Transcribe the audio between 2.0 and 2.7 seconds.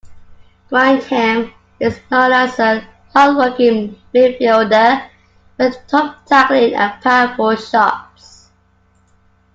known as